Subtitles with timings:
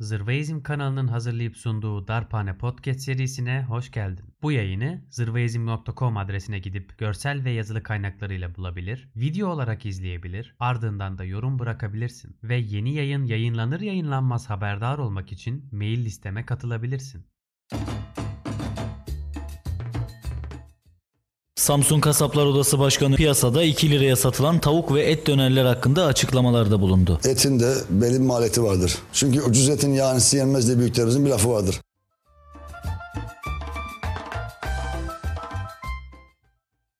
[0.00, 4.24] Zırvaizm kanalının hazırlayıp sunduğu Darphane Podcast serisine hoş geldin.
[4.42, 11.24] Bu yayını zırvaizm.com adresine gidip görsel ve yazılı kaynaklarıyla bulabilir, video olarak izleyebilir, ardından da
[11.24, 12.36] yorum bırakabilirsin.
[12.42, 17.26] Ve yeni yayın yayınlanır yayınlanmaz haberdar olmak için mail listeme katılabilirsin.
[21.70, 27.20] Samsun Kasaplar Odası Başkanı piyasada 2 liraya satılan tavuk ve et dönerler hakkında açıklamalarda bulundu.
[27.24, 28.98] Etin de belli bir maliyeti vardır.
[29.12, 31.80] Çünkü ucuz etin yanisi yenmez diye büyüklerimizin bir lafı vardır.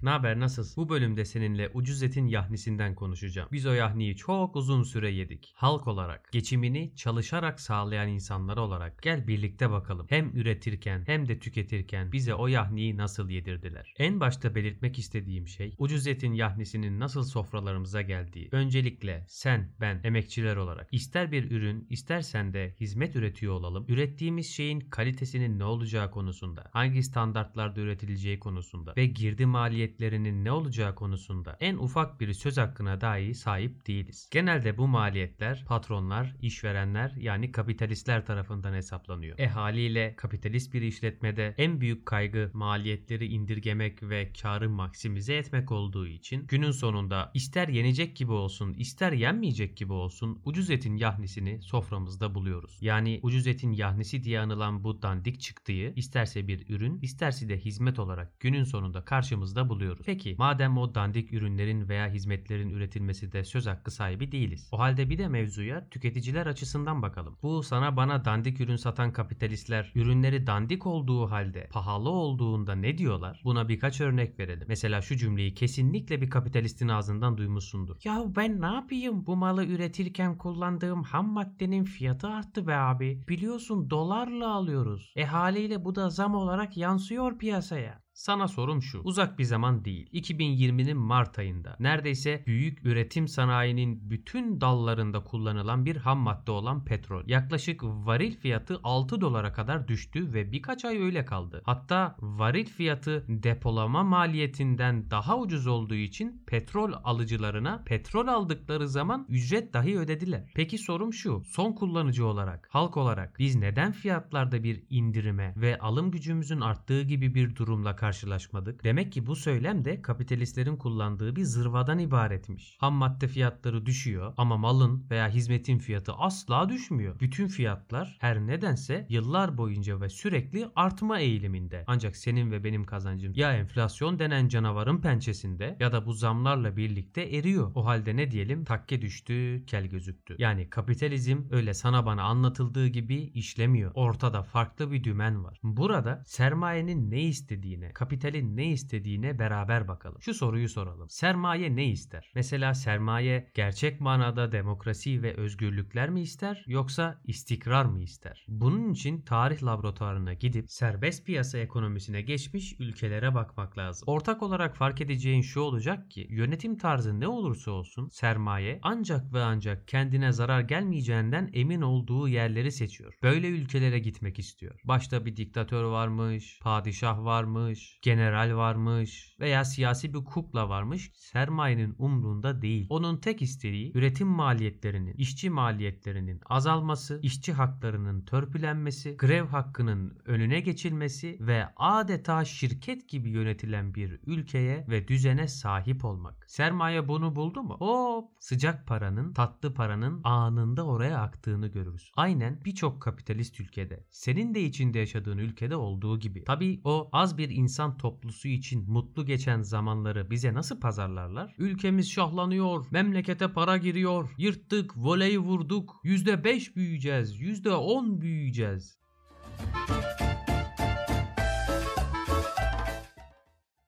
[0.02, 0.84] Ne haber nasılsın?
[0.84, 3.48] Bu bölümde seninle ucuz etin yahnisinden konuşacağım.
[3.52, 5.52] Biz o yahniyi çok uzun süre yedik.
[5.56, 10.06] Halk olarak, geçimini çalışarak sağlayan insanlar olarak gel birlikte bakalım.
[10.08, 13.94] Hem üretirken hem de tüketirken bize o yahniyi nasıl yedirdiler?
[13.98, 18.48] En başta belirtmek istediğim şey ucuz etin yahnisinin nasıl sofralarımıza geldiği.
[18.52, 23.84] Öncelikle sen, ben, emekçiler olarak ister bir ürün istersen de hizmet üretiyor olalım.
[23.88, 30.52] Ürettiğimiz şeyin kalitesinin ne olacağı konusunda, hangi standartlarda üretileceği konusunda ve girdi maliyet maliyetlerinin ne
[30.52, 34.28] olacağı konusunda en ufak bir söz hakkına dahi sahip değiliz.
[34.30, 39.38] Genelde bu maliyetler patronlar, işverenler yani kapitalistler tarafından hesaplanıyor.
[39.38, 46.06] E haliyle kapitalist bir işletmede en büyük kaygı maliyetleri indirgemek ve karı maksimize etmek olduğu
[46.06, 52.34] için günün sonunda ister yenecek gibi olsun ister yenmeyecek gibi olsun ucuz etin yahnisini soframızda
[52.34, 52.78] buluyoruz.
[52.80, 57.98] Yani ucuz etin yahnisi diye anılan bu dandik çıktığı isterse bir ürün isterse de hizmet
[57.98, 60.03] olarak günün sonunda karşımızda buluyoruz buluyoruz.
[60.06, 64.69] Peki madem o dandik ürünlerin veya hizmetlerin üretilmesi de söz hakkı sahibi değiliz.
[64.72, 67.37] O halde bir de mevzuya tüketiciler açısından bakalım.
[67.42, 73.41] Bu sana bana dandik ürün satan kapitalistler ürünleri dandik olduğu halde pahalı olduğunda ne diyorlar?
[73.45, 74.67] Buna birkaç örnek verelim.
[74.69, 77.97] Mesela şu cümleyi kesinlikle bir kapitalistin ağzından duymuşsundur.
[78.05, 79.27] Ya ben ne yapayım?
[79.27, 83.25] Bu malı üretirken kullandığım ham maddenin fiyatı arttı be abi.
[83.28, 85.12] Biliyorsun dolarla alıyoruz.
[85.17, 88.09] E haliyle bu da zam olarak yansıyor piyasaya.
[88.12, 89.00] Sana sorum şu.
[89.00, 90.11] Uzak bir zaman değil.
[90.12, 97.22] 2020'nin Mart ayında neredeyse büyük üretim sanayinin bütün dallarında kullanılan bir ham madde olan petrol.
[97.26, 101.62] Yaklaşık varil fiyatı 6 dolara kadar düştü ve birkaç ay öyle kaldı.
[101.65, 109.72] Hatta varil fiyatı depolama maliyetinden daha ucuz olduğu için petrol alıcılarına petrol aldıkları zaman ücret
[109.72, 110.50] dahi ödediler.
[110.54, 111.42] Peki sorum şu.
[111.44, 117.34] Son kullanıcı olarak, halk olarak biz neden fiyatlarda bir indirime ve alım gücümüzün arttığı gibi
[117.34, 118.84] bir durumla karşılaşmadık?
[118.84, 122.77] Demek ki bu söylem de kapitalistlerin kullandığı bir zırvadan ibaretmiş.
[122.81, 127.21] Ham madde fiyatları düşüyor ama malın veya hizmetin fiyatı asla düşmüyor.
[127.21, 131.84] Bütün fiyatlar her nedense yıllar boyunca ve sürekli artma eğiliminde.
[131.87, 137.22] Ancak senin ve benim kazancım ya enflasyon denen canavarın pençesinde ya da bu zamlarla birlikte
[137.22, 137.72] eriyor.
[137.75, 138.65] O halde ne diyelim?
[138.65, 140.37] Takke düştü, kel gözüktü.
[140.39, 143.91] Yani kapitalizm öyle sana bana anlatıldığı gibi işlemiyor.
[143.94, 145.60] Ortada farklı bir dümen var.
[145.62, 150.23] Burada sermayenin ne istediğine, kapitalin ne istediğine beraber bakalım.
[150.23, 151.11] Şu soruyu soralım.
[151.11, 152.31] Sermaye ne ister?
[152.34, 158.47] Mesela sermaye gerçek manada demokrasi ve özgürlükler mi ister yoksa istikrar mı ister?
[158.49, 164.05] Bunun için tarih laboratuvarına gidip serbest piyasa ekonomisine geçmiş ülkelere bakmak lazım.
[164.09, 169.43] Ortak olarak fark edeceğin şu olacak ki yönetim tarzı ne olursa olsun sermaye ancak ve
[169.43, 173.15] ancak kendine zarar gelmeyeceğinden emin olduğu yerleri seçiyor.
[173.22, 174.81] Böyle ülkelere gitmek istiyor.
[174.84, 181.10] Başta bir diktatör varmış, padişah varmış, general varmış veya siyasi bir kukla varmış.
[181.14, 182.86] Sermayenin umrunda değil.
[182.91, 191.36] Onun tek istediği üretim maliyetlerinin, işçi maliyetlerinin azalması, işçi haklarının törpülenmesi, grev hakkının önüne geçilmesi
[191.41, 196.44] ve adeta şirket gibi yönetilen bir ülkeye ve düzene sahip olmak.
[196.48, 197.76] Sermaye bunu buldu mu?
[197.78, 202.12] Hop sıcak paranın, tatlı paranın anında oraya aktığını görürüz.
[202.16, 206.44] Aynen birçok kapitalist ülkede, senin de içinde yaşadığın ülkede olduğu gibi.
[206.44, 211.54] Tabii o az bir insan toplusu için mutlu geçen zamanları bize nasıl pazarlarlar?
[211.58, 218.98] Ülkemiz şahlanıyor, memlekete para giriyor, yırttık, voleyi vurduk, %5 büyüyeceğiz, %10 büyüyeceğiz.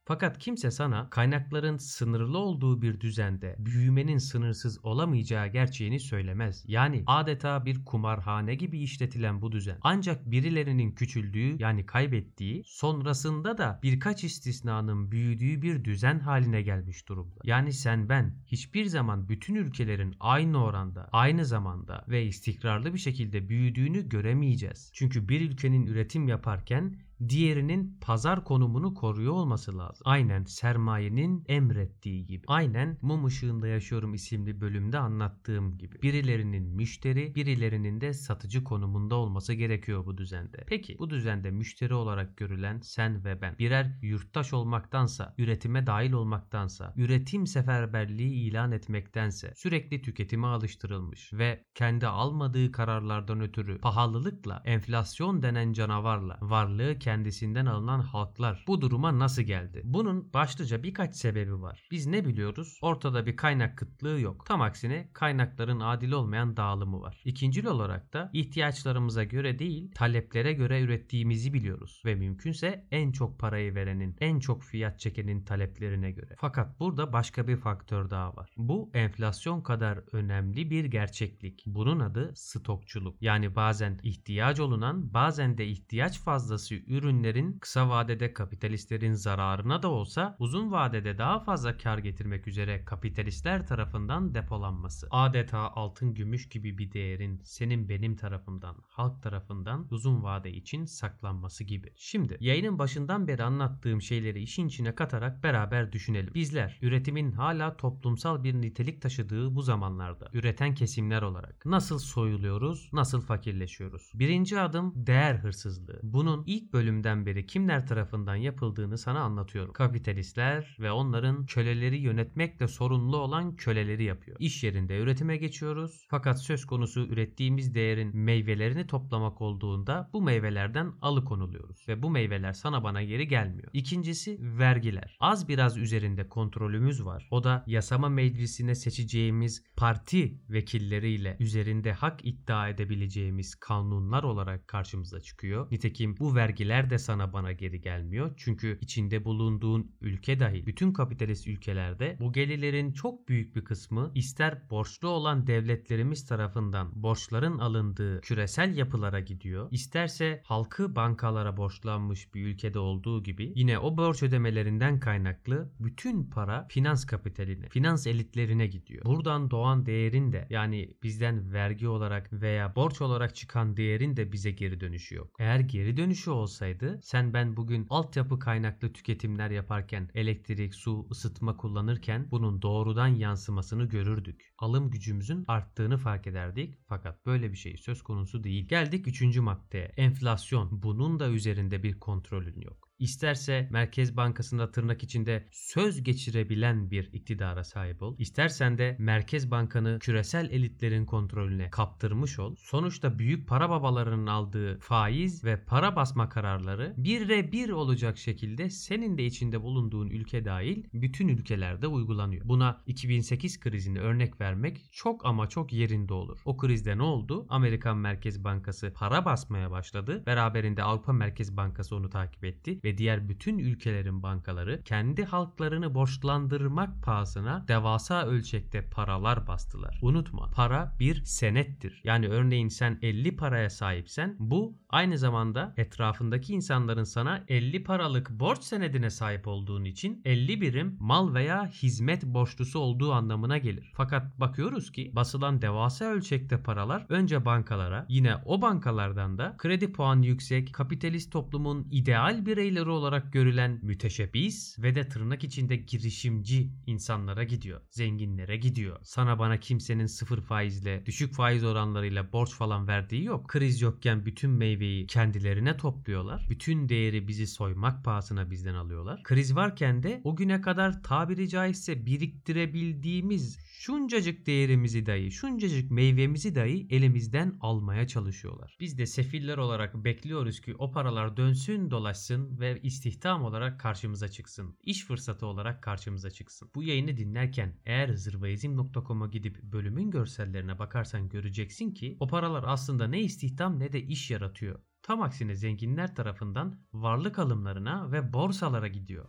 [0.05, 6.65] Fakat kimse sana kaynakların sınırlı olduğu bir düzende büyümenin sınırsız olamayacağı gerçeğini söylemez.
[6.67, 13.81] Yani adeta bir kumarhane gibi işletilen bu düzen ancak birilerinin küçüldüğü yani kaybettiği sonrasında da
[13.83, 17.41] birkaç istisnanın büyüdüğü bir düzen haline gelmiş durumda.
[17.45, 23.49] Yani sen ben hiçbir zaman bütün ülkelerin aynı oranda, aynı zamanda ve istikrarlı bir şekilde
[23.49, 24.91] büyüdüğünü göremeyeceğiz.
[24.95, 26.97] Çünkü bir ülkenin üretim yaparken
[27.29, 30.03] diğerinin pazar konumunu koruyor olması lazım.
[30.05, 32.45] Aynen sermayenin emrettiği gibi.
[32.47, 36.03] Aynen Mum Işığında Yaşıyorum isimli bölümde anlattığım gibi.
[36.03, 40.65] Birilerinin müşteri, birilerinin de satıcı konumunda olması gerekiyor bu düzende.
[40.67, 46.95] Peki bu düzende müşteri olarak görülen sen ve ben birer yurttaş olmaktansa, üretime dahil olmaktansa,
[46.97, 55.73] üretim seferberliği ilan etmektense sürekli tüketime alıştırılmış ve kendi almadığı kararlardan ötürü pahalılıkla, enflasyon denen
[55.73, 59.81] canavarla, varlığı kendisinden alınan halklar bu duruma nasıl geldi?
[59.85, 61.87] Bunun başlıca birkaç sebebi var.
[61.91, 62.79] Biz ne biliyoruz?
[62.83, 64.47] Ortada bir kaynak kıtlığı yok.
[64.47, 67.21] Tam aksine kaynakların adil olmayan dağılımı var.
[67.25, 73.75] İkincil olarak da ihtiyaçlarımıza göre değil, taleplere göre ürettiğimizi biliyoruz ve mümkünse en çok parayı
[73.75, 76.35] verenin, en çok fiyat çekenin taleplerine göre.
[76.39, 78.51] Fakat burada başka bir faktör daha var.
[78.57, 81.63] Bu enflasyon kadar önemli bir gerçeklik.
[81.67, 83.23] Bunun adı stokçuluk.
[83.23, 90.37] Yani bazen ihtiyaç olunan, bazen de ihtiyaç fazlası ürünlerin kısa vadede kapitalistlerin zararına da olsa
[90.39, 95.09] uzun vadede daha fazla kar getirmek üzere kapitalistler tarafından depolanması.
[95.11, 101.65] Adeta altın gümüş gibi bir değerin senin benim tarafımdan, halk tarafından uzun vade için saklanması
[101.65, 101.93] gibi.
[101.97, 106.35] Şimdi yayının başından beri anlattığım şeyleri işin içine katarak beraber düşünelim.
[106.35, 113.21] Bizler üretimin hala toplumsal bir nitelik taşıdığı bu zamanlarda üreten kesimler olarak nasıl soyuluyoruz, nasıl
[113.21, 114.11] fakirleşiyoruz?
[114.15, 116.01] Birinci adım değer hırsızlığı.
[116.03, 119.73] Bunun ilk bölümden beri kimler tarafından yapıldığını sana anlatıyorum.
[119.73, 124.37] Kapitalistler ve onların köleleri yönetmekle sorumlu olan köleleri yapıyor.
[124.41, 126.07] İş yerinde üretime geçiyoruz.
[126.11, 132.85] Fakat söz konusu ürettiğimiz değerin meyvelerini toplamak olduğunda bu meyvelerden alıkonuluyoruz ve bu meyveler sana
[132.85, 133.71] bana geri gelmiyor.
[133.73, 135.17] İkincisi vergiler.
[135.21, 137.29] Az biraz üzerinde kontrolümüz var.
[137.31, 145.69] O da yasama meclisine seçeceğimiz parti vekilleriyle üzerinde hak iddia edebileceğimiz kanunlar olarak karşımıza çıkıyor.
[145.71, 148.35] Nitekim bu vergiler de sana bana geri gelmiyor.
[148.37, 154.71] Çünkü içinde bulunduğun ülke dahi bütün kapitalist ülkelerde bu gelirlerin çok büyük bir kısmı ister
[154.71, 159.69] borçlu olan devletlerimiz tarafından borçların alındığı küresel yapılara gidiyor.
[159.71, 166.67] İsterse halkı bankalara borçlanmış bir ülkede olduğu gibi yine o borç ödemelerinden kaynaklı bütün para
[166.71, 169.05] finans kapitaline, finans elitlerine gidiyor.
[169.05, 174.51] Buradan doğan değerin de yani bizden vergi olarak veya borç olarak çıkan değerin de bize
[174.51, 175.37] geri dönüşü yok.
[175.39, 176.31] Eğer geri dönüşü
[176.63, 183.85] olsaydı sen ben bugün altyapı kaynaklı tüketimler yaparken elektrik, su, ısıtma kullanırken bunun doğrudan yansımasını
[183.89, 184.55] görürdük.
[184.59, 188.69] Alım gücümüzün arttığını fark ederdik fakat böyle bir şey söz konusu değil.
[188.69, 189.93] Geldik üçüncü maddeye.
[189.97, 190.83] Enflasyon.
[190.83, 192.82] Bunun da üzerinde bir kontrolün yok.
[193.03, 198.15] İsterse Merkez Bankası'nda tırnak içinde söz geçirebilen bir iktidara sahip ol.
[198.19, 202.57] İstersen de Merkez Bankanı küresel elitlerin kontrolüne kaptırmış ol.
[202.59, 209.19] Sonuçta büyük para babalarının aldığı faiz ve para basma kararları birre bir olacak şekilde senin
[209.19, 212.49] de içinde bulunduğun ülke dahil bütün ülkelerde uygulanıyor.
[212.49, 216.41] Buna 2008 krizini örnek vermek çok ama çok yerinde olur.
[216.45, 217.47] O krizde ne oldu?
[217.49, 220.23] Amerikan Merkez Bankası para basmaya başladı.
[220.27, 227.03] Beraberinde Avrupa Merkez Bankası onu takip etti ve diğer bütün ülkelerin bankaları kendi halklarını borçlandırmak
[227.03, 229.99] pahasına devasa ölçekte paralar bastılar.
[230.03, 232.01] Unutma para bir senettir.
[232.05, 238.63] Yani örneğin sen 50 paraya sahipsen bu aynı zamanda etrafındaki insanların sana 50 paralık borç
[238.63, 243.93] senedine sahip olduğun için 50 birim mal veya hizmet borçlusu olduğu anlamına gelir.
[243.95, 250.27] Fakat bakıyoruz ki basılan devasa ölçekte paralar önce bankalara yine o bankalardan da kredi puanı
[250.27, 257.81] yüksek kapitalist toplumun ideal bireyleri olarak görülen müteşebbis ve de tırnak içinde girişimci insanlara gidiyor.
[257.91, 258.99] Zenginlere gidiyor.
[259.03, 263.49] Sana bana kimsenin sıfır faizle, düşük faiz oranlarıyla borç falan verdiği yok.
[263.49, 264.51] Kriz yokken bütün
[264.83, 266.47] meyveyi kendilerine topluyorlar.
[266.51, 269.23] Bütün değeri bizi soymak pahasına bizden alıyorlar.
[269.23, 276.87] Kriz varken de o güne kadar tabiri caizse biriktirebildiğimiz şuncacık değerimizi dahi, şuncacık meyvemizi dahi
[276.91, 278.77] elimizden almaya çalışıyorlar.
[278.81, 284.77] Biz de sefiller olarak bekliyoruz ki o paralar dönsün dolaşsın ve istihdam olarak karşımıza çıksın.
[284.83, 286.71] İş fırsatı olarak karşımıza çıksın.
[286.75, 293.21] Bu yayını dinlerken eğer zırvaizm.com'a gidip bölümün görsellerine bakarsan göreceksin ki o paralar aslında ne
[293.21, 294.72] istihdam ne de iş yaratıyor.
[295.03, 299.29] Tam aksine zenginler tarafından varlık alımlarına ve borsalara gidiyor.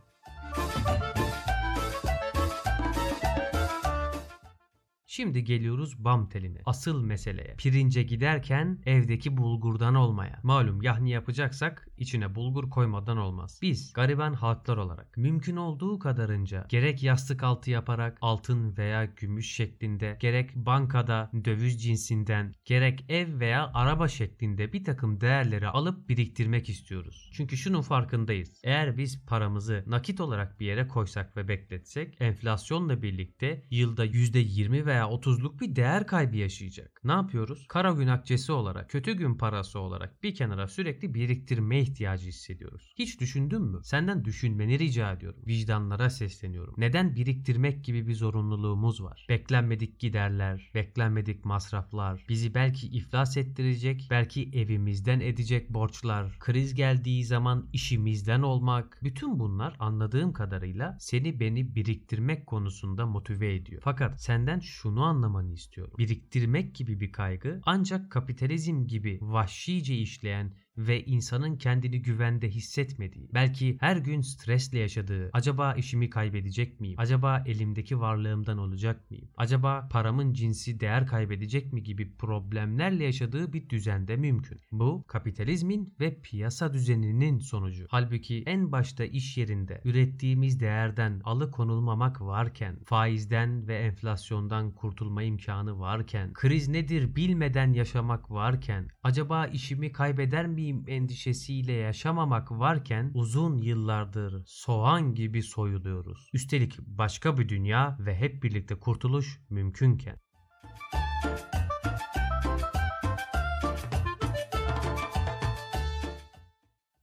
[5.14, 6.58] Şimdi geliyoruz bam teline.
[6.66, 7.54] Asıl meseleye.
[7.58, 10.40] Pirince giderken evdeki bulgurdan olmaya.
[10.42, 13.58] Malum yahni yapacaksak içine bulgur koymadan olmaz.
[13.62, 20.16] Biz gariban halklar olarak mümkün olduğu kadarınca gerek yastık altı yaparak altın veya gümüş şeklinde
[20.20, 27.30] gerek bankada döviz cinsinden gerek ev veya araba şeklinde bir takım değerleri alıp biriktirmek istiyoruz.
[27.32, 28.60] Çünkü şunun farkındayız.
[28.64, 35.03] Eğer biz paramızı nakit olarak bir yere koysak ve bekletsek enflasyonla birlikte yılda %20 veya
[35.04, 37.00] 30'luk bir değer kaybı yaşayacak.
[37.04, 37.66] Ne yapıyoruz?
[37.68, 42.92] Kara gün akçesi olarak, kötü gün parası olarak bir kenara sürekli biriktirme ihtiyacı hissediyoruz.
[42.98, 43.80] Hiç düşündün mü?
[43.82, 45.42] Senden düşünmeni rica ediyorum.
[45.46, 46.74] Vicdanlara sesleniyorum.
[46.76, 49.26] Neden biriktirmek gibi bir zorunluluğumuz var?
[49.28, 57.68] Beklenmedik giderler, beklenmedik masraflar, bizi belki iflas ettirecek, belki evimizden edecek borçlar, kriz geldiği zaman
[57.72, 58.98] işimizden olmak.
[59.02, 63.82] Bütün bunlar anladığım kadarıyla seni beni biriktirmek konusunda motive ediyor.
[63.84, 65.94] Fakat senden şunu anlamanı istiyorum.
[65.98, 73.76] Biriktirmek gibi bir kaygı ancak kapitalizm gibi vahşice işleyen ve insanın kendini güvende hissetmediği, belki
[73.80, 76.94] her gün stresle yaşadığı, acaba işimi kaybedecek miyim?
[76.98, 79.28] Acaba elimdeki varlığımdan olacak mıyım?
[79.36, 84.60] Acaba paramın cinsi değer kaybedecek mi gibi problemlerle yaşadığı bir düzende mümkün.
[84.72, 87.86] Bu kapitalizmin ve piyasa düzeninin sonucu.
[87.90, 96.32] Halbuki en başta iş yerinde ürettiğimiz değerden alıkonulmamak varken, faizden ve enflasyondan kurtulma imkanı varken,
[96.32, 105.14] kriz nedir bilmeden yaşamak varken, acaba işimi kaybeder miyim endişesiyle yaşamamak varken uzun yıllardır soğan
[105.14, 106.30] gibi soyuluyoruz.
[106.32, 110.16] Üstelik başka bir dünya ve hep birlikte kurtuluş mümkünken.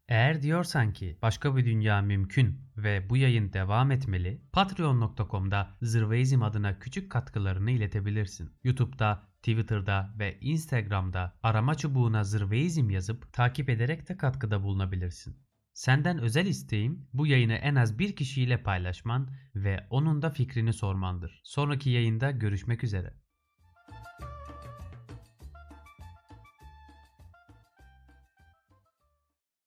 [0.08, 6.80] Eğer diyorsan ki başka bir dünya mümkün ve bu yayın devam etmeli, patreon.com'da Zırveizm adına
[6.80, 8.50] küçük katkılarını iletebilirsin.
[8.64, 15.38] YouTube'da, Twitter'da ve Instagram'da arama çubuğuna Zırveizm yazıp takip ederek de katkıda bulunabilirsin.
[15.74, 21.42] Senden özel isteğim bu yayını en az bir kişiyle paylaşman ve onun da fikrini sormandır.
[21.44, 23.21] Sonraki yayında görüşmek üzere.